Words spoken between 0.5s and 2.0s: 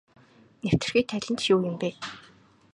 Нэвтэрхий толь нь ч юу юм бэ.